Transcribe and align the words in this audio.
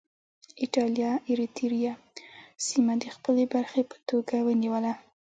اېټالیا 0.63 1.11
اریتیریا 1.31 1.93
سیمه 2.67 2.93
د 3.03 3.05
خپلې 3.15 3.43
برخې 3.53 3.81
په 3.89 3.97
توګه 4.09 4.35
ونیوله. 4.47 4.93